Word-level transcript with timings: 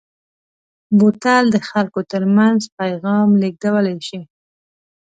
بوتل 0.97 1.43
د 1.51 1.57
خلکو 1.69 1.99
ترمنځ 2.11 2.61
پیغام 2.79 3.29
لېږدولی 3.41 3.97
شي. 4.07 4.19